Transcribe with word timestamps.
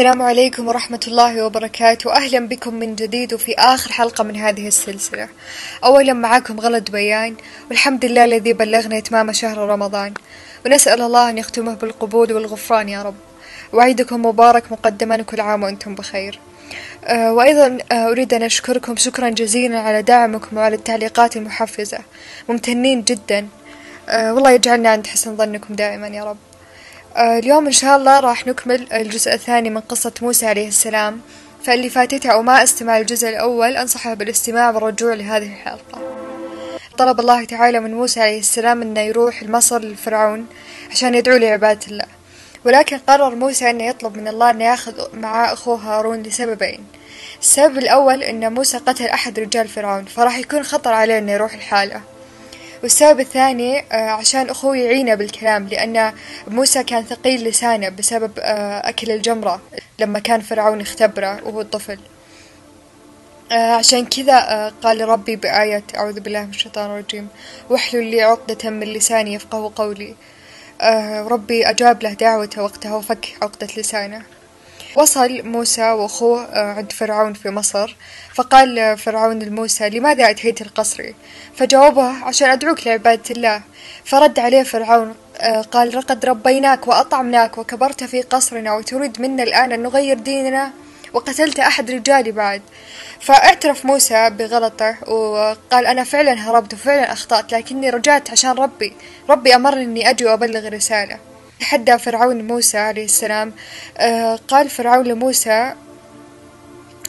السلام 0.00 0.22
عليكم 0.22 0.68
ورحمة 0.68 1.00
الله 1.06 1.44
وبركاته. 1.44 2.12
أهلا 2.12 2.48
بكم 2.48 2.74
من 2.74 2.96
جديد 2.96 3.34
وفي 3.34 3.54
آخر 3.54 3.92
حلقة 3.92 4.24
من 4.24 4.36
هذه 4.36 4.68
السلسلة. 4.68 5.28
أولا 5.84 6.12
معاكم 6.12 6.60
غلط 6.60 6.90
بيان 6.90 7.34
والحمد 7.68 8.04
لله 8.04 8.24
الذي 8.24 8.52
بلغنا 8.52 8.98
إتمام 8.98 9.32
شهر 9.32 9.58
رمضان. 9.58 10.14
ونسأل 10.66 11.00
الله 11.02 11.30
أن 11.30 11.38
يختمه 11.38 11.74
بالقبول 11.74 12.32
والغفران 12.32 12.88
يا 12.88 13.02
رب. 13.02 13.14
وعيدكم 13.72 14.26
مبارك 14.26 14.72
مقدما 14.72 15.16
كل 15.16 15.40
عام 15.40 15.62
وأنتم 15.62 15.94
بخير. 15.94 16.38
أه 17.04 17.32
وأيضا 17.32 17.78
أه 17.92 18.08
أريد 18.08 18.34
أن 18.34 18.42
أشكركم 18.42 18.96
شكرا 18.96 19.28
جزيلا 19.28 19.80
على 19.80 20.02
دعمكم 20.02 20.56
وعلى 20.56 20.76
التعليقات 20.76 21.36
المحفزة. 21.36 21.98
ممتنين 22.48 23.02
جدا. 23.02 23.48
أه 24.08 24.34
والله 24.34 24.50
يجعلنا 24.50 24.90
عند 24.90 25.06
حسن 25.06 25.36
ظنكم 25.36 25.74
دائما 25.74 26.08
يا 26.08 26.24
رب. 26.24 26.36
آه، 26.36 26.49
اليوم 27.16 27.66
إن 27.66 27.72
شاء 27.72 27.96
الله 27.96 28.20
راح 28.20 28.46
نكمل 28.46 28.92
الجزء 28.92 29.34
الثاني 29.34 29.70
من 29.70 29.80
قصة 29.80 30.12
موسى 30.22 30.46
عليه 30.46 30.68
السلام. 30.68 31.20
فاللي 31.64 31.90
فاتته 31.90 32.30
أو 32.30 32.42
ما 32.42 32.62
استمع 32.62 32.98
الجزء 32.98 33.28
الأول 33.28 33.76
أنصحه 33.76 34.14
بالاستماع 34.14 34.70
والرجوع 34.70 35.14
لهذه 35.14 35.46
الحلقة. 35.46 35.98
طلب 36.98 37.20
الله 37.20 37.44
تعالى 37.44 37.80
من 37.80 37.94
موسى 37.94 38.20
عليه 38.20 38.38
السلام 38.40 38.82
أنه 38.82 39.00
يروح 39.00 39.42
لمصر 39.42 39.78
لفرعون 39.78 40.46
عشان 40.90 41.14
يدعو 41.14 41.36
لعبادة 41.36 41.86
الله. 41.88 42.06
ولكن 42.64 42.98
قرر 42.98 43.34
موسى 43.34 43.70
أنه 43.70 43.84
يطلب 43.84 44.16
من 44.16 44.28
الله 44.28 44.50
أنه 44.50 44.64
ياخذ 44.64 45.16
معاه 45.16 45.52
أخوه 45.52 45.76
هارون 45.76 46.22
لسببين. 46.22 46.84
السبب 47.40 47.78
الأول 47.78 48.22
أن 48.22 48.54
موسى 48.54 48.78
قتل 48.78 49.06
أحد 49.06 49.38
رجال 49.38 49.68
فرعون 49.68 50.04
فراح 50.04 50.38
يكون 50.38 50.62
خطر 50.62 50.92
عليه 50.92 51.18
أنه 51.18 51.32
يروح 51.32 51.54
لحاله 51.56 52.00
والسبب 52.82 53.20
الثاني 53.20 53.78
آه، 53.80 54.10
عشان 54.10 54.50
أخوي 54.50 54.80
يعينه 54.80 55.14
بالكلام 55.14 55.68
لأن 55.68 56.12
موسى 56.48 56.84
كان 56.84 57.04
ثقيل 57.04 57.44
لسانه 57.44 57.88
بسبب 57.88 58.32
آه، 58.38 58.88
أكل 58.88 59.10
الجمرة 59.10 59.60
لما 59.98 60.18
كان 60.18 60.40
فرعون 60.40 60.80
اختبره 60.80 61.44
وهو 61.44 61.62
طفل 61.62 61.98
آه، 63.52 63.72
عشان 63.72 64.06
كذا 64.06 64.68
قال 64.82 65.08
ربي 65.08 65.36
بآية 65.36 65.82
أعوذ 65.96 66.20
بالله 66.20 66.40
من 66.44 66.50
الشيطان 66.50 66.90
الرجيم 66.90 67.28
واحلل 67.70 68.10
لي 68.10 68.22
عقدة 68.22 68.70
من 68.70 68.86
لساني 68.86 69.34
يفقه 69.34 69.72
قولي. 69.76 70.14
ربي 71.30 71.70
أجاب 71.70 72.02
له 72.02 72.12
دعوته 72.12 72.62
وقتها 72.62 72.96
وفك 72.96 73.36
عقدة 73.42 73.68
لسانه. 73.76 74.22
وصل 74.96 75.42
موسى 75.42 75.90
وأخوه 75.90 76.44
آه، 76.44 76.72
عند 76.72 76.92
فرعون 76.92 77.32
في 77.34 77.50
مصر. 77.50 77.96
فقال 78.34 78.98
فرعون 78.98 79.38
لموسى 79.38 79.88
لماذا 79.90 80.30
أتيت 80.30 80.62
القصر؟ 80.62 81.04
فجاوبه 81.56 82.24
عشان 82.24 82.50
أدعوك 82.50 82.86
لعبادة 82.86 83.22
الله. 83.30 83.62
فرد 84.04 84.38
عليه 84.38 84.62
فرعون 84.62 85.14
آه، 85.38 85.60
قال 85.62 85.96
لقد 85.96 86.24
ربيناك 86.26 86.88
وأطعمناك 86.88 87.58
وكبرت 87.58 88.04
في 88.04 88.22
قصرنا 88.22 88.72
وتريد 88.72 89.20
منا 89.20 89.42
الآن 89.42 89.72
أن 89.72 89.82
نغير 89.82 90.18
ديننا 90.18 90.70
وقتلت 91.12 91.58
أحد 91.60 91.90
رجالي 91.90 92.32
بعد. 92.32 92.62
فاعترف 93.20 93.84
موسى 93.84 94.30
بغلطه 94.30 94.96
وقال 95.10 95.86
أنا 95.86 96.04
فعلا 96.04 96.32
هربت 96.32 96.74
وفعلا 96.74 97.12
أخطأت 97.12 97.52
لكني 97.52 97.90
رجعت 97.90 98.30
عشان 98.30 98.50
ربي. 98.50 98.92
ربي 99.30 99.54
أمرني 99.54 99.84
أني 99.84 100.10
أجي 100.10 100.24
وأبلغ 100.24 100.68
رسالة. 100.68 101.18
تحدى 101.60 101.98
فرعون 101.98 102.46
موسى 102.46 102.78
عليه 102.78 103.04
السلام. 103.04 103.52
آه، 103.98 104.38
قال 104.48 104.70
فرعون 104.70 105.06
لموسى 105.06 105.74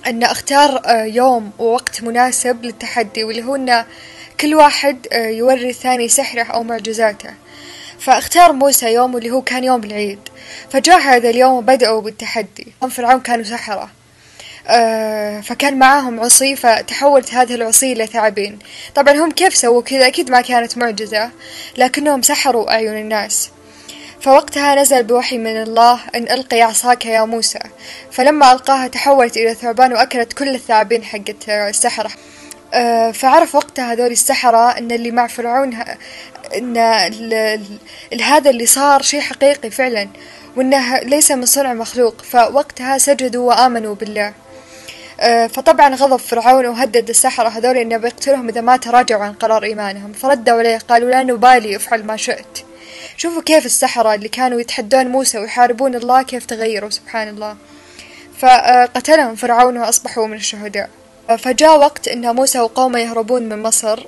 أن 0.08 0.24
أختار 0.24 0.82
آه، 0.86 1.04
يوم 1.04 1.52
ووقت 1.60 2.04
مناسب 2.04 2.66
للتحدي 2.66 3.24
واللي 3.24 3.44
هو 3.44 3.56
أن 3.56 3.86
كل 4.40 4.56
واحد 4.56 5.08
آه، 5.12 5.28
يوري 5.28 5.70
الثاني 5.70 6.08
سحره 6.08 6.44
أو 6.44 6.64
معجزاته. 6.64 7.30
فاختار 8.00 8.54
موسى 8.54 8.94
يوم 8.94 9.18
اللي 9.18 9.32
هو 9.32 9.42
كان 9.42 9.64
يوم 9.64 9.84
العيد. 9.84 10.20
فجاء 10.70 11.00
هذا 11.00 11.30
اليوم 11.30 11.54
وبدأوا 11.54 12.02
بالتحدي. 12.02 12.68
هم 12.84 12.90
فرعون 12.90 13.20
كانوا 13.22 13.46
سحرة. 13.46 13.90
فكان 15.42 15.80
معاهم 15.80 16.20
عصي 16.20 16.56
فتحولت 16.56 17.34
هذه 17.34 17.56
العصي 17.56 17.94
إلى 17.94 18.08
ثعابين. 18.08 18.60
طبعا 18.96 19.14
هم 19.14 19.32
كيف 19.32 19.56
سووا 19.56 19.82
كذا؟ 19.82 20.08
أكيد 20.08 20.32
ما 20.32 20.42
كانت 20.42 20.78
معجزة 20.78 21.32
لكنهم 21.78 22.22
سحروا 22.22 22.72
أعين 22.72 22.98
الناس. 22.98 23.50
فوقتها 24.22 24.76
نزل 24.76 25.04
بوحي 25.04 25.38
من 25.38 25.62
الله 25.62 26.00
أن 26.16 26.24
ألقي 26.24 26.62
عصاك 26.62 27.06
يا 27.06 27.26
موسى. 27.26 27.60
فلما 28.12 28.52
ألقاها 28.52 28.88
تحولت 28.88 29.38
إلى 29.38 29.54
ثعبان 29.54 29.94
وأكلت 29.94 30.34
كل 30.34 30.56
الثعابين 30.56 31.04
حقت 31.04 31.50
السحرة. 31.50 32.12
آه، 32.74 33.12
فعرف 33.12 33.56
وقتها 33.56 33.94
هذول 33.94 34.12
السحرة 34.12 34.78
أن 34.78 34.92
اللي 34.92 35.12
مع 35.12 35.28
فرعون 35.28 35.78
أن 36.58 36.78
هذا 38.22 38.50
اللي 38.50 38.66
صار 38.66 39.02
شيء 39.02 39.22
حقيقي 39.22 39.70
فعلا 39.70 40.08
وأنه 40.56 41.00
ليس 41.00 41.32
من 41.32 41.46
صنع 41.46 41.74
مخلوق. 41.74 42.22
فوقتها 42.22 42.98
سجدوا 42.98 43.48
وآمنوا 43.50 43.96
بالله. 43.96 44.34
آه، 45.20 45.48
فطبعا 45.48 45.96
غضب 45.96 46.18
فرعون 46.20 46.66
وهدد 46.66 47.10
السحرة 47.10 47.50
هذول 47.50 47.78
أنه 47.78 47.98
بيقتلهم 47.98 48.50
إذا 48.50 48.62
ما 48.62 48.78
تراجعوا 48.78 49.24
عن 49.24 49.34
قرار 49.34 49.64
إيمانهم. 49.64 50.14
فردوا 50.14 50.60
عليه 50.60 50.78
قالوا 50.78 51.10
لا 51.10 51.24
نبالي 51.24 51.76
افعل 51.76 52.04
ما 52.04 52.18
شئت. 52.18 52.71
شوفوا 53.22 53.42
كيف 53.42 53.66
السحرة 53.66 54.14
اللي 54.14 54.28
كانوا 54.28 54.62
يتحدون 54.62 55.08
موسى 55.08 55.40
ويحاربون 55.40 55.96
الله 55.96 56.22
كيف 56.22 56.46
تغيروا 56.46 56.90
سبحان 56.90 57.28
الله 57.28 57.56
فقتلهم 58.40 59.36
فرعون 59.36 59.78
وأصبحوا 59.78 60.28
من 60.28 60.34
الشهداء. 60.34 60.90
فجاء 61.38 61.80
وقت 61.80 62.08
أن 62.08 62.36
موسى 62.36 62.60
وقومه 62.60 63.00
يهربون 63.00 63.50
من 63.50 63.62
مصر 63.62 64.08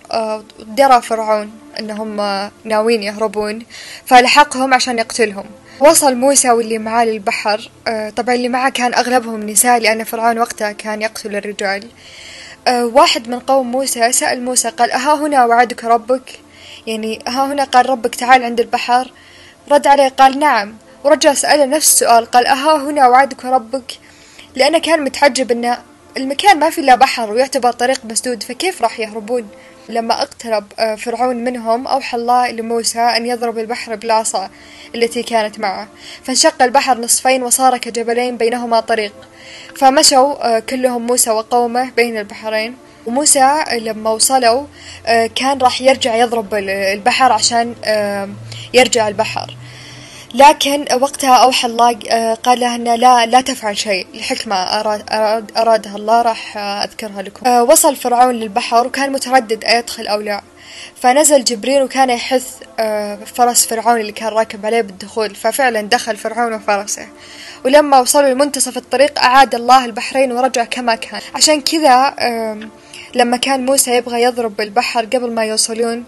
درى 0.59 1.01
فرعون 1.01 1.51
أنهم 1.79 2.17
ناويين 2.63 3.03
يهربون 3.03 3.65
فلحقهم 4.05 4.73
عشان 4.73 4.99
يقتلهم. 4.99 5.45
وصل 5.79 6.15
موسى 6.15 6.51
واللي 6.51 6.77
معاه 6.77 7.05
للبحر 7.05 7.71
طبعا 8.15 8.35
اللي 8.35 8.49
معاه 8.49 8.69
كان 8.69 8.93
أغلبهم 8.93 9.49
نساء 9.49 9.79
لأن 9.79 10.03
فرعون 10.03 10.39
وقتها 10.39 10.71
كان 10.71 11.01
يقتل 11.01 11.35
الرجال. 11.35 11.87
واحد 12.67 13.27
من 13.29 13.39
قوم 13.39 13.71
موسى 13.71 14.11
سأل 14.11 14.43
موسى 14.45 14.69
قال 14.69 14.91
أها 14.91 15.15
هنا 15.15 15.45
وعدك 15.45 15.83
ربك؟ 15.83 16.39
يعني 16.87 17.19
ها 17.27 17.45
هنا 17.45 17.63
قال 17.63 17.89
ربك 17.89 18.15
تعال 18.15 18.43
عند 18.43 18.59
البحر. 18.59 19.11
رد 19.71 19.87
عليه 19.87 20.09
قال 20.09 20.39
نعم. 20.39 20.75
ورجع 21.03 21.33
سأله 21.33 21.65
نفس 21.65 21.87
السؤال 21.93 22.25
قال 22.25 22.47
أها 22.47 22.77
هنا 22.77 23.07
وعدك 23.07 23.45
ربك؟ 23.45 23.99
لأنه 24.55 24.79
كان 24.79 25.03
متعجب 25.03 25.51
أن 25.51 25.77
المكان 26.17 26.59
ما 26.59 26.69
في 26.69 26.81
إلا 26.81 26.95
بحر 26.95 27.31
ويعتبر 27.31 27.71
طريق 27.71 28.05
مسدود 28.05 28.43
فكيف 28.43 28.81
راح 28.81 28.99
يهربون؟ 28.99 29.47
لما 29.89 30.21
اقترب 30.21 30.65
آه، 30.79 30.95
فرعون 30.95 31.35
منهم 31.35 31.87
أوحى 31.87 32.17
الله 32.17 32.51
لموسى 32.51 32.99
أن 32.99 33.25
يضرب 33.25 33.59
البحر 33.59 33.95
بالعصا 33.95 34.49
التي 34.95 35.23
كانت 35.23 35.59
معه. 35.59 35.87
فانشق 36.23 36.61
البحر 36.61 36.97
نصفين 36.97 37.43
وصار 37.43 37.77
كجبلين 37.77 38.37
بينهما 38.37 38.79
طريق. 38.79 39.13
فمشوا 39.75 40.57
آه، 40.57 40.59
كلهم 40.59 41.07
موسى 41.07 41.31
وقومه 41.31 41.91
بين 41.91 42.17
البحرين. 42.17 42.75
وموسى 43.05 43.63
لما 43.71 44.09
وصلوا 44.09 44.63
آه، 45.05 45.27
كان 45.35 45.57
راح 45.57 45.81
يرجع 45.81 46.15
يضرب 46.15 46.53
البحر 46.53 47.31
عشان 47.31 47.75
آه، 47.85 48.29
يرجع 48.73 49.07
البحر. 49.07 49.57
لكن 50.33 50.85
وقتها 51.01 51.35
أوحى 51.35 51.67
الله 51.67 51.99
آه، 52.09 52.33
قال 52.33 52.59
له 52.59 52.75
أنه 52.75 52.95
لا 52.95 53.25
لا 53.25 53.41
تفعل 53.41 53.77
شيء. 53.77 54.07
لحكمة 54.13 54.55
أراد 54.55 55.03
أراد 55.11 55.51
أرادها 55.57 55.95
الله 55.95 56.21
راح 56.21 56.57
أذكرها 56.57 57.21
لكم. 57.21 57.49
وصل 57.49 57.95
فرعون 57.95 58.35
للبحر 58.35 58.87
وكان 58.87 59.11
متردد 59.11 59.63
أيدخل 59.63 60.07
أو 60.07 60.21
لا. 60.21 60.41
فنزل 61.01 61.43
جبريل 61.43 61.83
وكان 61.83 62.09
يحث 62.09 62.47
فرس 63.35 63.65
فرعون 63.65 63.99
اللي 64.01 64.11
كان 64.11 64.27
راكب 64.29 64.65
عليه 64.65 64.81
بالدخول. 64.81 65.35
ففعلا 65.35 65.81
دخل 65.81 66.17
فرعون 66.17 66.53
وفرسه. 66.53 67.07
ولما 67.65 67.99
وصلوا 67.99 68.29
لمنتصف 68.29 68.77
الطريق 68.77 69.19
أعاد 69.19 69.55
الله 69.55 69.85
البحرين 69.85 70.31
ورجع 70.31 70.63
كما 70.63 70.95
كان. 70.95 71.21
عشان 71.35 71.61
كذا 71.61 72.15
لما 73.15 73.37
كان 73.37 73.65
موسى 73.65 73.97
يبغى 73.97 74.21
يضرب 74.21 74.61
البحر 74.61 75.05
قبل 75.05 75.31
ما 75.31 75.45
يوصلون 75.45 76.03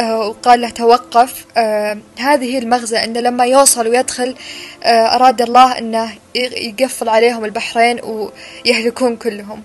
آه، 0.00 0.28
وقال 0.28 0.60
له 0.60 0.68
توقف. 0.68 1.46
آه، 1.56 1.98
هذه 2.18 2.58
المغزى 2.58 2.96
أنه 2.96 3.20
لما 3.20 3.44
يوصل 3.44 3.88
ويدخل 3.88 4.34
آه، 4.82 5.14
أراد 5.14 5.42
الله 5.42 5.78
أنه 5.78 6.12
يقفل 6.34 7.08
عليهم 7.08 7.44
البحرين 7.44 8.00
ويهلكون 8.02 9.16
كلهم. 9.16 9.62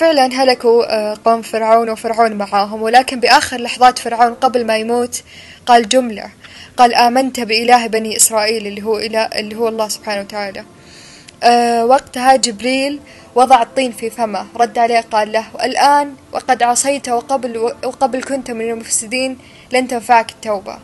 فعلا 0.00 0.26
هلكوا 0.26 1.14
قوم 1.14 1.42
فرعون 1.42 1.90
وفرعون 1.90 2.32
معاهم. 2.32 2.82
ولكن 2.82 3.20
بآخر 3.20 3.60
لحظات 3.60 3.98
فرعون 3.98 4.34
قبل 4.34 4.66
ما 4.66 4.76
يموت 4.76 5.22
قال 5.66 5.88
جملة 5.88 6.30
قال 6.76 6.94
آمنت 6.94 7.40
بإله 7.40 7.86
بني 7.86 8.16
إسرائيل 8.16 8.66
اللي 8.66 8.82
هو 8.82 8.98
إله 8.98 9.20
اللي 9.20 9.56
هو 9.56 9.68
الله 9.68 9.88
سبحانه 9.88 10.20
وتعالى. 10.20 10.64
أه 11.42 11.84
وقتها 11.84 12.36
جبريل 12.36 13.00
وضع 13.34 13.62
الطين 13.62 13.92
في 13.92 14.10
فمه 14.10 14.46
رد 14.56 14.78
عليه 14.78 15.00
قال 15.00 15.32
له 15.32 15.44
الآن 15.64 16.14
وقد 16.32 16.62
عصيت 16.62 17.08
وقبل, 17.08 17.58
وقبل 17.58 18.22
كنت 18.22 18.50
من 18.50 18.70
المفسدين 18.70 19.38
لن 19.72 19.88
تنفعك 19.88 20.30
التوبة. 20.30 20.78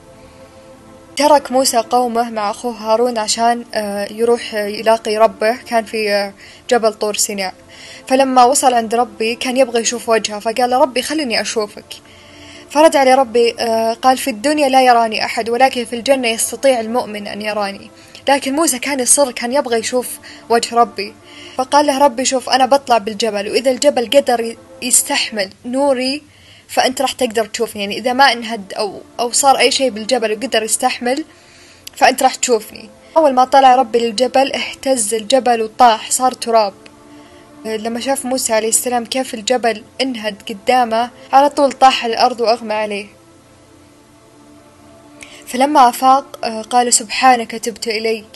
ترك 1.16 1.52
موسى 1.52 1.76
قومه 1.76 2.30
مع 2.30 2.50
أخوه 2.50 2.72
هارون 2.72 3.18
عشان 3.18 3.64
آه، 3.74 4.12
يروح 4.12 4.54
يلاقي 4.54 5.16
ربه 5.16 5.56
كان 5.56 5.84
في 5.84 6.12
آه، 6.12 6.32
جبل 6.70 6.94
طور 6.94 7.14
سيناء. 7.14 7.54
فلما 8.08 8.44
وصل 8.44 8.74
عند 8.74 8.94
ربي 8.94 9.34
كان 9.34 9.56
يبغى 9.56 9.80
يشوف 9.80 10.08
وجهه 10.08 10.38
فقال 10.38 10.72
ربي 10.72 11.02
خليني 11.02 11.40
أشوفك. 11.40 11.84
فرد 12.70 12.96
علي 12.96 13.14
ربي 13.14 13.54
آه، 13.60 13.92
قال 13.92 14.18
في 14.18 14.30
الدنيا 14.30 14.68
لا 14.68 14.82
يراني 14.82 15.24
أحد 15.24 15.48
ولكن 15.50 15.84
في 15.84 15.96
الجنة 15.96 16.28
يستطيع 16.28 16.80
المؤمن 16.80 17.26
أن 17.26 17.42
يراني. 17.42 17.90
لكن 18.28 18.54
موسى 18.54 18.78
كان 18.78 19.00
يصر 19.00 19.32
كان 19.32 19.52
يبغى 19.52 19.78
يشوف 19.78 20.08
وجه 20.48 20.74
ربي. 20.74 21.14
فقال 21.56 21.86
له 21.86 21.98
ربي 21.98 22.24
شوف 22.24 22.48
أنا 22.50 22.66
بطلع 22.66 22.98
بالجبل 22.98 23.50
وإذا 23.50 23.70
الجبل 23.70 24.10
قدر 24.10 24.56
يستحمل 24.82 25.50
نوري 25.64 26.22
فأنت 26.68 27.02
راح 27.02 27.12
تقدر 27.12 27.46
تشوفني. 27.46 27.82
يعني 27.82 27.98
إذا 27.98 28.12
ما 28.12 28.32
انهد 28.32 28.72
أو 28.72 29.00
أو 29.20 29.32
صار 29.32 29.58
أي 29.58 29.70
شيء 29.70 29.90
بالجبل 29.90 30.32
وقدر 30.32 30.62
يستحمل 30.62 31.24
فأنت 31.96 32.22
راح 32.22 32.34
تشوفني. 32.34 32.90
أول 33.16 33.34
ما 33.34 33.44
طلع 33.44 33.74
ربي 33.74 33.98
للجبل 33.98 34.52
اهتز 34.52 35.14
الجبل 35.14 35.62
وطاح 35.62 36.10
صار 36.10 36.32
تراب. 36.32 36.74
لما 37.64 38.00
شاف 38.00 38.24
موسى 38.24 38.52
عليه 38.52 38.68
السلام 38.68 39.04
كيف 39.04 39.34
الجبل 39.34 39.82
انهد 40.00 40.42
قدامه 40.48 41.10
على 41.32 41.48
طول 41.50 41.72
طاح 41.72 42.04
الأرض 42.04 42.40
وأغمى 42.40 42.74
عليه. 42.74 43.06
فلما 45.54 45.88
أفاق 45.88 46.36
قال 46.70 46.92
سبحانك 46.92 47.50
تبت 47.50 47.88
إليك. 47.88 48.26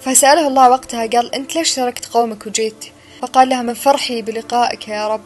فسأله 0.00 0.48
الله 0.48 0.70
وقتها 0.70 1.06
قال 1.06 1.34
أنت 1.34 1.56
ليش 1.56 1.74
تركت 1.74 2.06
قومك 2.06 2.46
وجيت؟ 2.46 2.84
فقال 3.22 3.48
لها 3.48 3.62
من 3.62 3.74
فرحي 3.74 4.22
بلقائك 4.22 4.88
يا 4.88 5.08
رب. 5.08 5.20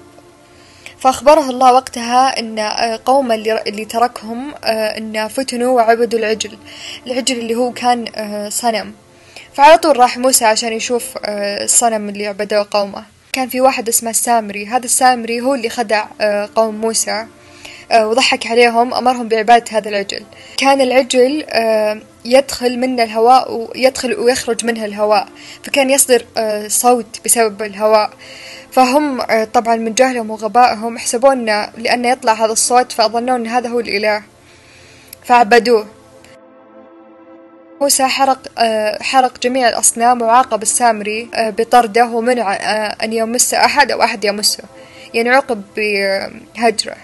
فأخبره 0.98 1.50
الله 1.50 1.72
وقتها 1.72 2.38
أن 2.38 2.58
قوم 3.04 3.32
اللي, 3.32 3.84
تركهم 3.84 4.54
أن 4.64 5.28
فتنوا 5.28 5.76
وعبدوا 5.76 6.18
العجل 6.18 6.58
العجل 7.06 7.38
اللي 7.38 7.54
هو 7.54 7.72
كان 7.72 8.04
صنم. 8.50 8.92
فعلى 9.54 9.78
طول 9.78 9.96
راح 9.98 10.18
موسى 10.18 10.44
عشان 10.44 10.72
يشوف 10.72 11.04
الصنم 11.24 12.08
اللي 12.08 12.26
عبدوه 12.26 12.66
قومه. 12.70 13.04
كان 13.32 13.48
في 13.48 13.60
واحد 13.60 13.88
اسمه 13.88 14.10
السامري 14.10 14.66
هذا 14.66 14.84
السامري 14.84 15.40
هو 15.40 15.54
اللي 15.54 15.68
خدع 15.68 16.06
قوم 16.56 16.74
موسى. 16.74 17.26
وضحك 17.92 18.46
عليهم 18.46 18.94
أمرهم 18.94 19.28
بعبادة 19.28 19.64
هذا 19.78 19.88
العجل. 19.88 20.22
كان 20.56 20.80
العجل 20.80 21.44
يدخل 22.24 22.78
منه 22.78 23.02
الهواء 23.02 23.52
ويدخل 23.52 24.14
ويخرج 24.14 24.64
منه 24.64 24.84
الهواء. 24.84 25.28
فكان 25.62 25.90
يصدر 25.90 26.24
صوت 26.68 27.20
بسبب 27.24 27.62
الهواء. 27.62 28.10
فهم 28.72 29.22
طبعا 29.44 29.76
من 29.76 29.94
جهلهم 29.94 30.30
وغبائهم 30.30 30.98
حسبون 30.98 31.44
لأنه 31.78 32.08
يطلع 32.08 32.32
هذا 32.32 32.52
الصوت 32.52 32.92
فظنوا 32.92 33.36
أن 33.36 33.46
هذا 33.46 33.68
هو 33.68 33.80
الإله. 33.80 34.22
فعبدوه. 35.24 35.86
موسى 37.80 38.04
حرق 38.04 38.38
حرق 39.02 39.38
جميع 39.42 39.68
الأصنام 39.68 40.22
وعاقب 40.22 40.62
السامري 40.62 41.28
بطرده 41.38 42.06
ومنع 42.06 42.54
أن 43.04 43.12
يمس 43.12 43.54
أحد 43.54 43.90
أو 43.90 44.02
أحد 44.02 44.24
يمسه. 44.24 44.64
يعني 45.14 45.30
عوقب 45.30 45.62
بهجرة. 45.76 46.96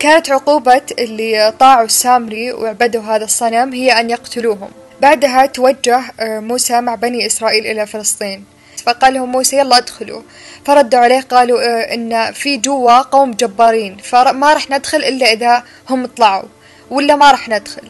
كانت 0.00 0.30
عقوبة 0.30 0.82
اللي 0.98 1.54
طاعوا 1.58 1.84
السامري 1.84 2.52
وعبدوا 2.52 3.02
هذا 3.02 3.24
الصنم 3.24 3.72
هي 3.72 4.00
أن 4.00 4.10
يقتلوهم. 4.10 4.68
بعدها 5.00 5.46
توجه 5.46 6.02
موسى 6.20 6.80
مع 6.80 6.94
بني 6.94 7.26
إسرائيل 7.26 7.66
إلى 7.66 7.86
فلسطين. 7.86 8.44
فقال 8.86 9.14
لهم 9.14 9.32
موسى 9.32 9.58
يلا 9.58 9.78
ادخلوا. 9.78 10.22
فردوا 10.64 11.00
عليه 11.00 11.20
قالوا 11.20 11.94
إن 11.94 12.32
في 12.32 12.56
جوا 12.56 13.00
قوم 13.00 13.30
جبارين 13.30 13.96
فما 13.96 14.54
راح 14.54 14.70
ندخل 14.70 14.98
إلا 14.98 15.32
إذا 15.32 15.64
هم 15.90 16.06
طلعوا 16.06 16.48
ولا 16.90 17.16
ما 17.16 17.30
راح 17.30 17.48
ندخل. 17.48 17.88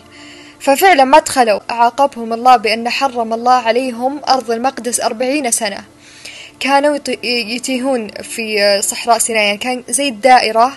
ففعلا 0.61 1.05
ما 1.05 1.19
دخلوا. 1.19 1.61
عاقبهم 1.71 2.33
الله 2.33 2.57
بأن 2.57 2.89
حرم 2.89 3.33
الله 3.33 3.53
عليهم 3.53 4.21
أرض 4.29 4.51
المقدس 4.51 5.01
أربعين 5.01 5.51
سنة. 5.51 5.85
كانوا 6.61 6.99
يتيهون 7.25 8.09
في 8.09 8.79
صحراء 8.83 9.19
سيناء 9.19 9.43
يعني 9.43 9.59
كان 9.59 9.83
زي 9.89 10.09
الدائرة 10.09 10.73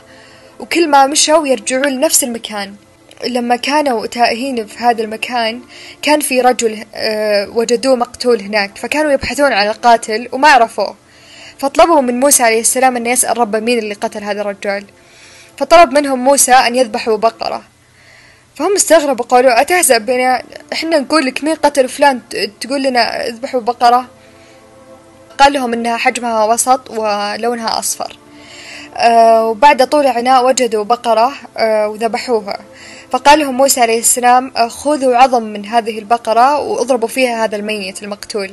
وكل 0.64 0.88
ما 0.88 1.06
مشوا 1.06 1.48
يرجعون 1.48 1.88
لنفس 1.88 2.24
المكان. 2.24 2.76
لما 3.28 3.56
كانوا 3.56 4.06
تائهين 4.06 4.66
في 4.66 4.78
هذا 4.78 5.04
المكان 5.04 5.62
كان 6.02 6.20
في 6.20 6.42
رجل 6.42 6.86
وجدوه 7.56 7.96
مقتول 7.96 8.42
هناك 8.42 8.78
فكانوا 8.78 9.12
يبحثون 9.12 9.54
عن 9.54 9.68
القاتل 9.68 10.30
وما 10.32 10.48
عرفوه. 10.48 10.96
فطلبوا 11.58 12.02
من 12.02 12.20
موسى 12.20 12.44
عليه 12.44 12.60
السلام 12.60 12.96
أن 12.98 13.06
يسأل 13.06 13.38
ربه 13.38 13.60
مين 13.60 13.80
اللي 13.80 13.94
قتل 13.94 14.24
هذا 14.24 14.42
الرجال. 14.42 14.86
فطلب 15.58 15.92
منهم 15.92 16.20
موسى 16.20 16.54
أن 16.54 16.76
يذبحوا 16.76 17.18
بقرة. 17.18 17.64
فهم 18.56 18.76
استغربوا 18.76 19.26
قالوا 19.26 19.62
أتهزأ 19.62 19.98
بنا 19.98 20.44
إحنا 20.74 21.00
نقول 21.00 21.26
لك 21.26 21.44
مين 21.44 21.56
قتل 21.56 21.90
فلان 21.90 22.22
تقول 22.62 22.84
لنا 22.84 23.28
اذبحوا 23.28 23.62
بقرة؟ 23.62 24.10
قال 25.38 25.54
لهم 25.54 25.74
إنها 25.74 25.98
حجمها 25.98 26.46
وسط 26.46 26.90
ولونها 26.90 27.80
أصفر. 27.80 28.18
آه 28.18 28.23
وبعد 29.00 29.88
طول 29.88 30.08
عناء 30.08 30.46
وجدوا 30.46 30.84
بقرة 30.84 31.32
آه 31.58 31.88
وذبحوها. 31.88 32.58
فقال 33.12 33.40
لهم 33.40 33.58
موسى 33.58 33.82
عليه 33.82 34.00
السلام 34.00 34.52
آه 34.58 34.68
خذوا 34.68 35.16
عظم 35.16 35.44
من 35.44 35.66
هذه 35.66 36.00
البقرة 36.00 36.60
واضربوا 36.60 37.08
فيها 37.08 37.44
هذا 37.44 37.56
الميت 37.56 38.04
المقتول. 38.04 38.52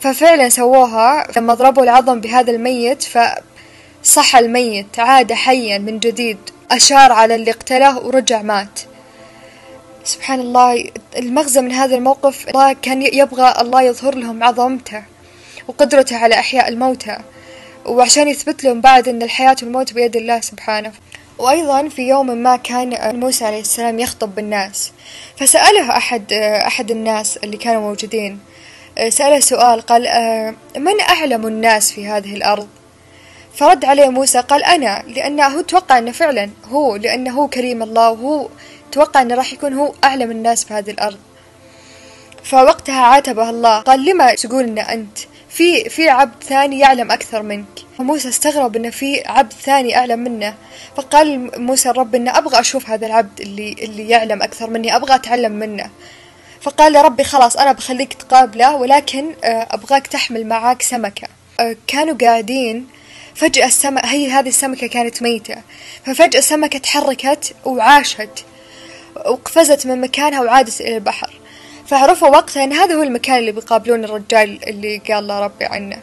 ففعلا 0.00 0.48
سووها. 0.48 1.26
لما 1.36 1.54
ضربوا 1.54 1.82
العظم 1.82 2.20
بهذا 2.20 2.50
الميت 2.50 3.02
فصح 3.02 4.36
الميت 4.36 4.98
عاد 4.98 5.32
حيا 5.32 5.78
من 5.78 5.98
جديد 5.98 6.38
أشار 6.70 7.12
على 7.12 7.34
اللي 7.34 7.50
اقتله 7.50 7.98
ورجع 7.98 8.42
مات. 8.42 8.80
سبحان 10.04 10.40
الله 10.40 10.90
المغزى 11.16 11.60
من 11.60 11.72
هذا 11.72 11.96
الموقف 11.96 12.48
الله 12.48 12.72
كان 12.72 13.02
يبغى 13.02 13.54
الله 13.60 13.82
يظهر 13.82 14.14
لهم 14.14 14.42
عظمته 14.44 15.02
وقدرته 15.68 16.16
على 16.16 16.34
إحياء 16.34 16.68
الموتى. 16.68 17.18
وعشان 17.86 18.28
يثبت 18.28 18.64
لهم 18.64 18.80
بعد 18.80 19.08
أن 19.08 19.22
الحياة 19.22 19.56
والموت 19.62 19.92
بيد 19.92 20.16
الله 20.16 20.40
سبحانه. 20.40 20.92
وأيضا 21.38 21.88
في 21.88 22.02
يوم 22.02 22.26
ما 22.26 22.56
كان 22.56 23.20
موسى 23.20 23.44
عليه 23.44 23.60
السلام 23.60 23.98
يخطب 23.98 24.34
بالناس 24.34 24.92
فسأله 25.36 25.96
أحد 25.96 26.32
أحد 26.66 26.90
الناس 26.90 27.36
اللي 27.36 27.56
كانوا 27.56 27.80
موجودين 27.80 28.38
سأله 29.08 29.40
سؤال 29.40 29.80
قال 29.80 30.02
من 30.76 31.00
أعلم 31.00 31.46
الناس 31.46 31.92
في 31.92 32.06
هذه 32.06 32.34
الأرض؟ 32.34 32.68
فرد 33.54 33.84
عليه 33.84 34.08
موسى 34.08 34.40
قال 34.40 34.64
أنا 34.64 35.02
لأنه 35.08 35.46
هو 35.46 35.60
توقع 35.60 35.98
أنه 35.98 36.12
فعلا 36.12 36.50
هو 36.68 36.96
لأنه 36.96 37.30
هو 37.30 37.48
كريم 37.48 37.82
الله 37.82 38.10
وهو 38.10 38.48
توقع 38.92 39.22
أنه 39.22 39.34
راح 39.34 39.52
يكون 39.52 39.72
هو 39.72 39.94
أعلم 40.04 40.30
الناس 40.30 40.64
في 40.64 40.74
هذه 40.74 40.90
الأرض. 40.90 41.18
فوقتها 42.44 43.00
عاتبه 43.00 43.50
الله 43.50 43.80
قال 43.80 44.04
لما 44.04 44.34
تقول 44.34 44.64
أن 44.64 44.78
أنت؟ 44.78 45.18
في 45.54 45.88
في 45.88 46.08
عبد 46.08 46.44
ثاني 46.44 46.78
يعلم 46.78 47.10
أكثر 47.10 47.42
منك. 47.42 47.66
موسى 47.98 48.28
استغرب 48.28 48.76
إنه 48.76 48.90
في 48.90 49.22
عبد 49.26 49.52
ثاني 49.52 49.96
أعلم 49.96 50.18
منه. 50.18 50.54
فقال 50.96 51.50
موسى 51.62 51.90
الرب 51.90 52.14
إنه 52.14 52.38
أبغى 52.38 52.60
أشوف 52.60 52.90
هذا 52.90 53.06
العبد 53.06 53.40
اللي 53.40 53.72
اللي 53.72 54.08
يعلم 54.08 54.42
أكثر 54.42 54.70
مني 54.70 54.96
أبغى 54.96 55.14
أتعلم 55.14 55.52
منه. 55.52 55.90
فقال 56.60 56.92
له 56.92 57.00
ربي 57.00 57.24
خلاص 57.24 57.56
أنا 57.56 57.72
بخليك 57.72 58.12
تقابله 58.12 58.74
ولكن 58.76 59.34
أبغاك 59.44 60.06
تحمل 60.06 60.46
معاك 60.46 60.82
سمكة. 60.82 61.28
كانوا 61.86 62.14
قاعدين 62.20 62.86
فجأة 63.34 63.66
السمكة 63.66 64.06
هي 64.06 64.30
هذه 64.30 64.48
السمكة 64.48 64.86
كانت 64.86 65.22
ميتة. 65.22 65.56
ففجأة 66.06 66.38
السمكة 66.38 66.78
تحركت 66.78 67.54
وعاشت 67.64 68.44
وقفزت 69.16 69.86
من 69.86 70.00
مكانها 70.00 70.40
وعادت 70.40 70.80
إلى 70.80 70.94
البحر. 70.94 71.33
فعرفوا 71.86 72.28
وقتها 72.28 72.64
إن 72.64 72.72
هذا 72.72 72.94
هو 72.94 73.02
المكان 73.02 73.38
اللي 73.38 73.52
بيقابلون 73.52 74.04
الرجال 74.04 74.68
اللي 74.68 75.02
قال 75.08 75.26
له 75.26 75.40
ربي 75.40 75.64
عنه. 75.64 75.96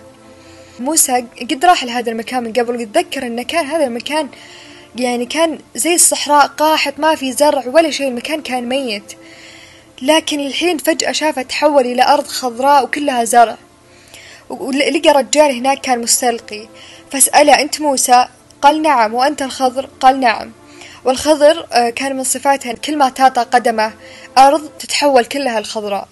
موسى 0.79 1.25
قد 1.41 1.65
راح 1.65 1.83
لهذا 1.83 2.11
المكان 2.11 2.43
من 2.43 2.53
قبل 2.53 2.75
ويتذكر 2.75 3.25
إنه 3.25 3.43
كان 3.43 3.65
هذا 3.65 3.85
المكان 3.85 4.29
يعني 4.95 5.25
كان 5.25 5.59
زي 5.75 5.93
الصحراء 5.95 6.47
قاحط 6.47 6.93
ما 6.99 7.15
في 7.15 7.31
زرع 7.31 7.63
ولا 7.67 7.91
شيء 7.91 8.07
المكان 8.07 8.41
كان 8.41 8.69
ميت. 8.69 9.13
لكن 10.01 10.39
الحين 10.39 10.77
فجأة 10.77 11.11
شافه 11.11 11.41
تحول 11.41 11.85
إلى 11.85 12.03
أرض 12.03 12.27
خضراء 12.27 12.83
وكلها 12.83 13.23
زرع. 13.23 13.57
ولقى 14.49 15.09
رجال 15.09 15.55
هناك 15.55 15.81
كان 15.81 16.01
مستلقي. 16.01 16.67
فسأله 17.11 17.61
أنت 17.61 17.81
موسى؟ 17.81 18.27
قال 18.61 18.81
نعم. 18.81 19.13
وأنت 19.13 19.41
الخضر؟ 19.41 19.89
قال 19.99 20.19
نعم. 20.19 20.51
والخضر 21.05 21.67
كان 21.95 22.15
من 22.15 22.23
صفاتها 22.23 22.73
كل 22.73 22.97
ما 22.97 23.09
تعطى 23.09 23.41
قدمه. 23.41 23.93
أرض 24.37 24.69
تتحول 24.79 25.25
كلها 25.25 25.59
الخضراء 25.59 26.07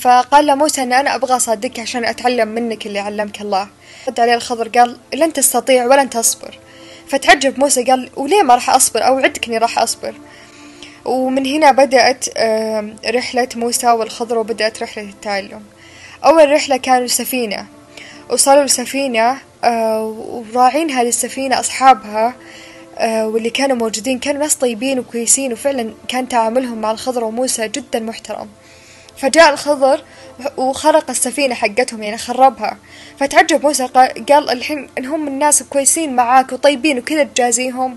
فقال 0.00 0.46
له 0.46 0.54
موسى 0.54 0.82
أن 0.82 0.92
أنا 0.92 1.14
أبغى 1.14 1.36
أصدقك 1.36 1.80
عشان 1.80 2.04
أتعلم 2.04 2.48
منك 2.48 2.86
اللي 2.86 2.98
علمك 2.98 3.40
الله. 3.40 3.68
رد 4.08 4.20
عليه 4.20 4.34
الخضر 4.34 4.68
قال 4.68 4.96
لن 5.14 5.32
تستطيع 5.32 5.86
ولن 5.86 6.10
تصبر. 6.10 6.58
فتعجب 7.08 7.60
موسى 7.60 7.84
قال 7.84 8.10
وليه 8.16 8.42
ما 8.42 8.54
راح 8.54 8.70
أصبر؟ 8.70 9.06
أوعدك 9.06 9.46
إني 9.46 9.58
راح 9.58 9.78
أصبر. 9.78 10.14
ومن 11.04 11.46
هنا 11.46 11.70
بدأت 11.70 12.24
رحلة 13.06 13.48
موسى 13.56 13.90
والخضر 13.90 14.38
وبدأت 14.38 14.82
رحلة 14.82 15.04
التعلم. 15.04 15.62
أول 16.24 16.52
رحلة 16.52 16.76
كانوا 16.76 17.06
سفينة. 17.06 17.66
وصلوا 18.30 18.66
وراعين 19.64 20.90
هذه 20.90 21.08
السفينة 21.08 21.60
أصحابها. 21.60 22.34
واللي 23.00 23.50
كانوا 23.50 23.76
موجودين 23.76 24.18
كانوا 24.18 24.40
ناس 24.42 24.54
طيبين 24.54 24.98
وكويسين 24.98 25.52
وفعلا 25.52 25.94
كان 26.08 26.28
تعاملهم 26.28 26.80
مع 26.80 26.90
الخضر 26.90 27.24
وموسى 27.24 27.68
جدا 27.68 28.00
محترم. 28.00 28.48
فجاء 29.16 29.52
الخضر 29.52 30.04
وخرق 30.56 31.10
السفينة 31.10 31.54
حقتهم 31.54 32.02
يعني 32.02 32.18
خربها. 32.18 32.78
فتعجب 33.20 33.66
موسى 33.66 33.86
قال 34.28 34.50
الحين 34.50 34.88
إنهم 34.98 35.28
الناس 35.28 35.62
كويسين 35.62 36.16
معاك 36.16 36.52
وطيبين 36.52 36.98
وكذا 36.98 37.22
تجازيهم. 37.22 37.96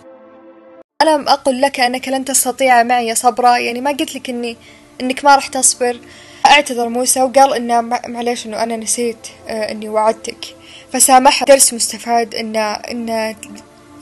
ألم 1.01 1.29
أقل 1.29 1.61
لك 1.61 1.79
أنك 1.79 2.07
لن 2.07 2.25
تستطيع 2.25 2.83
معي 2.83 3.15
صبرا؟ 3.15 3.57
يعني 3.57 3.81
ما 3.81 3.91
قلت 3.91 4.15
لك 4.15 4.29
إني 4.29 4.57
إنك 5.01 5.25
ما 5.25 5.35
راح 5.35 5.47
تصبر. 5.47 5.99
فاعتذر 6.43 6.89
موسى 6.89 7.21
وقال 7.21 7.53
إنه 7.53 7.81
معليش 8.07 8.45
إنه 8.45 8.63
أنا 8.63 8.77
نسيت 8.77 9.27
آه، 9.47 9.71
إني 9.71 9.89
وعدتك. 9.89 10.45
فسامحها 10.93 11.45
درس 11.45 11.73
مستفاد 11.73 12.35
إن 12.35 12.55
إن 12.55 13.35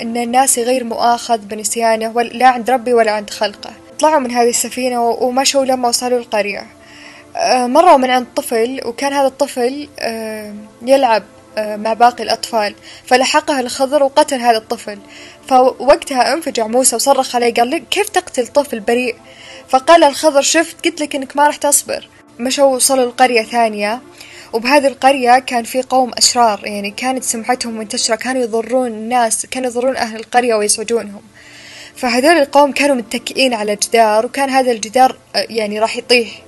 إن 0.01 0.17
الناس 0.17 0.59
غير 0.59 0.83
مؤاخذ 0.83 1.37
بنسيانه 1.37 2.21
لا 2.21 2.47
عند 2.47 2.69
ربي 2.69 2.93
ولا 2.93 3.11
عند 3.11 3.29
خلقه. 3.29 3.71
طلعوا 3.99 4.19
من 4.19 4.31
هذه 4.31 4.49
السفينة 4.49 5.09
ومشوا 5.09 5.65
لما 5.65 5.87
وصلوا 5.87 6.19
القرية. 6.19 6.67
آه، 7.35 7.67
مروا 7.67 7.97
من 7.97 8.09
عند 8.09 8.27
طفل 8.35 8.81
وكان 8.85 9.13
هذا 9.13 9.27
الطفل 9.27 9.89
آه، 9.99 10.53
يلعب 10.81 11.23
مع 11.57 11.93
باقي 11.93 12.23
الأطفال. 12.23 12.75
فلحقه 13.05 13.59
الخضر 13.59 14.03
وقتل 14.03 14.35
هذا 14.35 14.57
الطفل. 14.57 14.99
فوقتها 15.47 16.33
أنفجع 16.33 16.67
موسى 16.67 16.95
وصرخ 16.95 17.35
عليه 17.35 17.53
قال 17.53 17.67
لي 17.67 17.79
كيف 17.79 18.09
تقتل 18.09 18.47
طفل 18.47 18.79
بريء؟ 18.79 19.15
فقال 19.69 20.03
الخضر 20.03 20.41
شفت 20.41 20.85
قلت 20.85 21.01
لك 21.01 21.15
إنك 21.15 21.37
ما 21.37 21.47
راح 21.47 21.55
تصبر. 21.55 22.07
مشوا 22.39 22.75
وصلوا 22.75 23.05
لقرية 23.05 23.43
ثانية. 23.43 24.01
وبهذه 24.53 24.87
القرية 24.87 25.39
كان 25.39 25.63
في 25.63 25.81
قوم 25.81 26.11
أشرار 26.17 26.61
يعني 26.65 26.91
كانت 26.91 27.23
سمعتهم 27.23 27.77
منتشرة 27.77 28.15
كانوا 28.15 28.41
يضرون 28.41 28.87
الناس 28.87 29.45
كانوا 29.45 29.69
يضرون 29.69 29.97
أهل 29.97 30.19
القرية 30.19 30.55
ويزعجونهم 30.55 31.21
فهذول 31.95 32.31
القوم 32.31 32.71
كانوا 32.71 32.95
متكئين 32.95 33.53
على 33.53 33.75
جدار 33.75 34.25
وكان 34.25 34.49
هذا 34.49 34.71
الجدار 34.71 35.17
آه، 35.35 35.45
يعني 35.49 35.79
راح 35.79 35.97
يطيح 35.97 36.41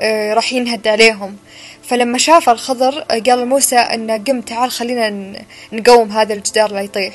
آه، 0.00 0.34
راح 0.34 0.52
ينهد 0.52 0.88
عليهم. 0.88 1.36
فلما 1.82 2.18
شاف 2.18 2.48
الخضر 2.48 3.04
آه، 3.10 3.18
قال 3.18 3.48
موسى 3.48 3.76
انه 3.76 4.16
قم 4.16 4.40
تعال 4.40 4.70
خلينا 4.70 5.32
نقوم 5.72 6.10
هذا 6.10 6.34
الجدار 6.34 6.72
لا 6.72 6.80
يطيح. 6.80 7.14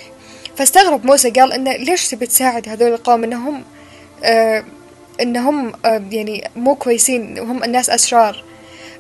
فاستغرب 0.57 1.05
موسى 1.05 1.29
قال 1.29 1.53
انه 1.53 1.75
ليش 1.75 2.07
تبي 2.07 2.25
تساعد 2.25 2.69
هذول 2.69 2.93
القوم؟ 2.93 3.23
إنهم 3.23 3.63
إنهم 5.21 5.73
آه 5.85 6.03
يعني 6.11 6.49
مو 6.55 6.75
كويسين 6.75 7.39
وهم 7.39 7.63
الناس 7.63 7.89
أشرار. 7.89 8.43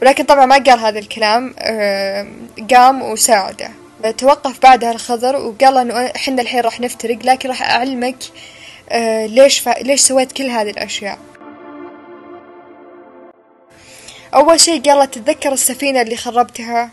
ولكن 0.01 0.23
طبعا 0.23 0.45
ما 0.45 0.55
قال 0.55 0.79
هذا 0.79 0.99
الكلام 0.99 1.55
آه 1.59 2.27
قام 2.71 3.01
وساعده. 3.01 3.69
توقف 4.17 4.59
بعدها 4.59 4.91
الخضر 4.91 5.35
وقال 5.35 5.77
إنه 5.77 6.05
إحنا 6.15 6.41
الحين 6.41 6.61
راح 6.61 6.79
نفترق 6.79 7.17
لكن 7.23 7.49
راح 7.49 7.61
أعلمك 7.61 8.15
آه 8.89 9.25
ليش 9.25 9.59
ف... 9.59 9.69
ليش 9.69 10.01
سويت 10.01 10.31
كل 10.31 10.49
هذه 10.49 10.69
الأشياء. 10.69 11.17
أول 14.33 14.59
شيء 14.59 14.81
قال 14.81 15.11
تتذكر 15.11 15.53
السفينة 15.53 16.01
اللي 16.01 16.17
خربتها؟ 16.17 16.89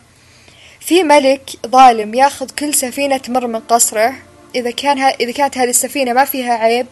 في 0.80 1.02
ملك 1.02 1.50
ظالم 1.66 2.14
ياخذ 2.14 2.50
كل 2.50 2.74
سفينة 2.74 3.16
تمر 3.16 3.46
من 3.46 3.60
قصره. 3.60 4.14
إذا 4.54 4.70
كان 4.70 4.98
ها 4.98 5.08
إذا 5.20 5.32
كانت 5.32 5.58
هذه 5.58 5.70
السفينة 5.70 6.12
ما 6.12 6.24
فيها 6.24 6.52
عيب 6.52 6.86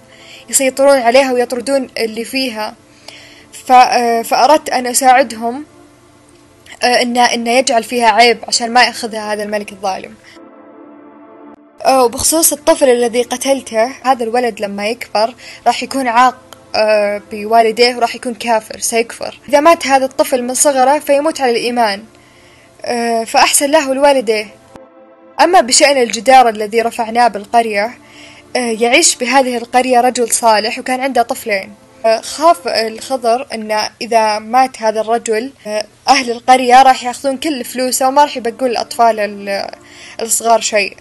يسيطرون 0.49 0.99
عليها 0.99 1.33
ويطردون 1.33 1.89
اللي 1.99 2.25
فيها. 2.25 2.75
آه، 3.71 4.23
فأردت 4.23 4.71
أن 4.71 4.87
أساعدهم. 4.87 5.65
آه، 6.83 7.03
إن 7.03 7.17
إن 7.17 7.47
يجعل 7.47 7.83
فيها 7.83 8.11
عيب 8.11 8.39
عشان 8.49 8.73
ما 8.73 8.85
يأخذها 8.85 9.33
هذا 9.33 9.43
الملك 9.43 9.73
الظالم. 9.73 10.15
آه، 11.85 12.05
وبخصوص 12.05 12.53
الطفل 12.53 12.89
الذي 12.89 13.23
قتلته 13.23 13.85
هذا 13.85 14.25
الولد 14.25 14.61
لما 14.61 14.89
يكبر 14.89 15.35
راح 15.67 15.83
يكون 15.83 16.09
عاق 16.09 16.37
بوالديه 17.33 17.97
وراح 17.97 18.15
يكون 18.15 18.35
كافر 18.35 18.79
سيكفر. 18.79 19.39
إذا 19.49 19.61
مات 19.61 19.87
هذا 19.87 20.05
الطفل 20.05 20.43
من 20.43 20.55
صغره 20.55 20.99
فيموت 20.99 21.41
على 21.41 21.51
الإيمان. 21.51 22.05
فأحسن 23.27 23.71
له 23.71 23.93
الوالديه 23.93 24.47
أما 25.41 25.61
بشأن 25.61 25.97
الجدار 25.97 26.49
الذي 26.49 26.83
رفعناه 26.83 27.29
بالقرية 27.29 27.91
آه، 28.57 28.59
يعيش 28.59 29.17
بهذه 29.17 29.57
القرية 29.57 30.01
رجل 30.01 30.31
صالح 30.31 30.79
وكان 30.79 31.01
عنده 31.01 31.23
طفلين. 31.23 31.63
آه، 31.63 31.90
خاف 32.07 32.69
الخضر 32.69 33.47
أن 33.53 33.89
إذا 34.01 34.39
مات 34.39 34.83
هذا 34.83 35.01
الرجل 35.01 35.53
آه، 35.67 35.85
أهل 36.09 36.31
القرية 36.31 36.83
راح 36.83 37.05
يأخذون 37.05 37.37
كل 37.37 37.65
فلوسه 37.65 38.09
وما 38.09 38.23
راح 38.23 38.37
يبقون 38.37 38.71
الأطفال 38.71 39.69
الصغار 40.21 40.61
شيء. 40.61 40.97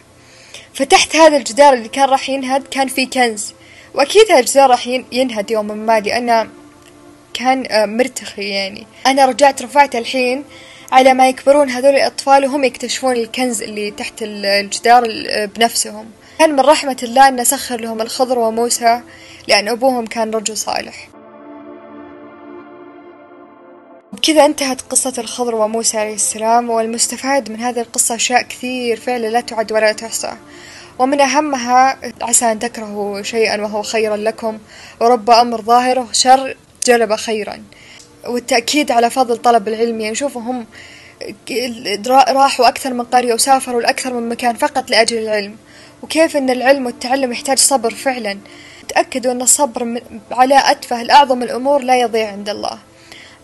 فتحت 0.73 1.15
هذا 1.15 1.37
الجدار 1.37 1.73
اللي 1.73 1.89
كان 1.89 2.09
راح 2.09 2.29
ينهد 2.29 2.67
كان 2.67 2.87
في 2.87 3.05
كنز. 3.05 3.53
وأكيد 3.93 4.31
هذا 4.31 4.39
الجدار 4.39 4.69
راح 4.69 4.87
ينهد 5.11 5.51
يوما 5.51 5.73
ما 5.73 5.99
لأنه 5.99 6.49
كان 7.33 7.67
مرتخي 7.97 8.49
يعني. 8.49 8.87
أنا 9.05 9.25
رجعت 9.25 9.61
رفعت 9.61 9.95
الحين 9.95 10.43
على 10.91 11.13
ما 11.13 11.29
يكبرون 11.29 11.69
هذول 11.69 11.95
الأطفال 11.95 12.45
وهم 12.45 12.63
يكتشفون 12.63 13.15
الكنز 13.15 13.61
اللي 13.61 13.91
تحت 13.91 14.13
الجدار 14.21 15.03
بنفسهم. 15.55 16.11
كان 16.39 16.51
من 16.53 16.59
رحمة 16.59 16.97
الله 17.03 17.27
أن 17.27 17.43
سخر 17.43 17.81
لهم 17.81 18.01
الخضر 18.01 18.39
وموسى 18.39 19.01
لأن 19.47 19.67
أبوهم 19.67 20.05
كان 20.05 20.31
رجل 20.31 20.57
صالح. 20.57 21.09
بكذا 24.13 24.45
انتهت 24.45 24.81
قصة 24.81 25.13
الخضر 25.17 25.55
وموسى 25.55 25.97
عليه 25.97 26.13
السلام 26.13 26.69
والمستفاد 26.69 27.51
من 27.51 27.59
هذه 27.59 27.79
القصة 27.79 28.15
أشياء 28.15 28.41
كثير 28.41 28.99
فعلا 28.99 29.27
لا 29.27 29.41
تعد 29.41 29.71
ولا 29.71 29.91
تحصى. 29.91 30.31
ومن 30.99 31.21
أهمها 31.21 31.99
عسى 32.21 32.51
أن 32.51 32.59
تكرهوا 32.59 33.21
شيئا 33.21 33.61
وهو 33.61 33.81
خيرا 33.81 34.17
لكم 34.17 34.57
ورب 35.01 35.29
أمر 35.29 35.61
ظاهره 35.61 36.07
شر 36.11 36.57
جلب 36.85 37.15
خيرا. 37.15 37.63
والتأكيد 38.27 38.91
على 38.91 39.09
فضل 39.09 39.37
طلب 39.37 39.67
العلم 39.67 40.01
يعني 40.01 40.15
شوفوا 40.15 40.41
هم 40.41 40.65
راحوا 42.29 42.67
أكثر 42.67 42.93
من 42.93 43.03
قرية 43.03 43.33
وسافروا 43.33 43.81
لأكثر 43.81 44.13
من 44.13 44.29
مكان 44.29 44.55
فقط 44.55 44.89
لأجل 44.89 45.17
العلم. 45.17 45.55
وكيف 46.03 46.37
أن 46.37 46.49
العلم 46.49 46.85
والتعلم 46.85 47.31
يحتاج 47.31 47.57
صبر 47.57 47.93
فعلا. 47.93 48.37
تأكدوا 48.87 49.31
أن 49.31 49.41
الصبر 49.41 50.01
على 50.31 50.71
أتفه 50.71 51.01
الأعظم 51.01 51.43
الأمور 51.43 51.81
لا 51.81 51.99
يضيع 51.99 52.31
عند 52.31 52.49
الله. 52.49 52.79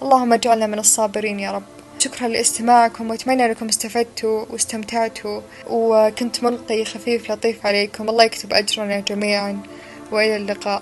اللهم 0.02 0.34
اجعلنا 0.34 0.68
من 0.68 0.80
الصابرين 0.80 1.40
يا 1.40 1.52
رب. 1.52 1.64
شكرا 2.00 2.28
لاستماعكم 2.28 3.10
وأتمنى 3.10 3.46
أنكم 3.46 3.68
استفدتوا 3.68 4.46
واستمتعتوا 4.50 5.42
وكنت 5.70 6.44
ملقي 6.44 6.86
خفيف 6.86 7.32
لطيف 7.32 7.66
عليكم. 7.66 8.10
الله 8.10 8.24
يكتب 8.24 8.54
أجرنا 8.54 9.00
جميعا 9.00 9.60
وإلى 10.12 10.36
اللقاء. 10.36 10.82